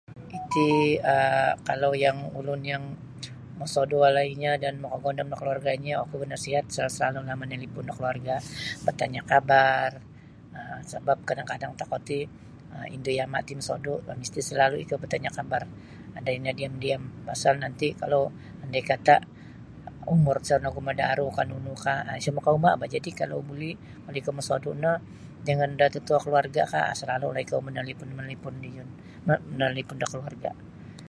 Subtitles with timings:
[0.39, 0.69] Iti
[1.13, 2.83] um kalau yang ulun yang
[3.59, 8.43] mosodu' walainyo dan makagondom da kaluarga' nyo oku manasihat salalu'-salalu'lah manalipon da kaluarga'
[8.85, 9.89] bartanya' khabar
[10.57, 12.19] um sabap kadang-kadang tokou ti
[12.73, 15.61] um indu yama' ti mosodu' boh misti salalu' ikou bartanya khabar
[16.17, 18.23] adai nio diam-diam pasal nanti kalau
[18.63, 19.21] andai kata'
[20.13, 23.69] umur isa' nogu madarukah nunu kah isa makauma' boh jadi' kalau buli
[24.05, 24.93] da ikou mosodu' no
[25.47, 28.89] jangan da totua' kaluarga' kah salalu'lah ikou manalipon-manalipon dijun
[29.57, 30.57] manalipon da kaluarga'.